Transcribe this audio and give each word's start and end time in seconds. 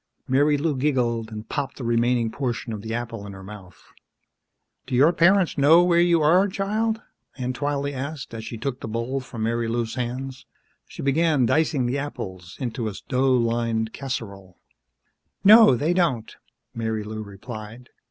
Marilou 0.27 0.73
giggled 0.77 1.31
and 1.31 1.47
popped 1.47 1.77
the 1.77 1.83
remaining 1.83 2.31
portion 2.31 2.73
of 2.73 2.81
the 2.81 2.91
apple 2.91 3.27
in 3.27 3.33
her 3.33 3.43
mouth. 3.43 3.83
"Do 4.87 4.95
your 4.95 5.13
parents 5.13 5.59
know 5.59 5.83
where 5.83 5.99
you 6.01 6.23
are, 6.23 6.47
child?" 6.47 7.03
Aunt 7.37 7.55
Twylee 7.57 7.93
asked, 7.93 8.33
as 8.33 8.43
she 8.43 8.57
took 8.57 8.79
the 8.79 8.87
bowl 8.87 9.19
from 9.19 9.43
Marilou's 9.43 9.93
hands. 9.93 10.47
She 10.87 11.03
began 11.03 11.45
dicing 11.45 11.85
the 11.85 11.99
apples 11.99 12.57
into 12.59 12.89
a 12.89 12.93
dough 13.09 13.29
lined 13.37 13.93
casserole. 13.93 14.57
"No, 15.43 15.75
they 15.75 15.93
don't," 15.93 16.35
Marilou 16.75 17.21
replied. 17.23 17.89